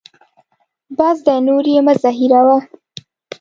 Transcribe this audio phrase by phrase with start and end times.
[0.97, 2.57] بس دی نور یې مه زهیروه.